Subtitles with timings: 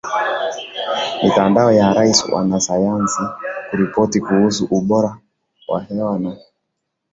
[1.23, 3.21] mitandao ya raia wanasayansi
[3.69, 5.17] kuripoti kuhusu ubora
[5.67, 6.37] wa hewa na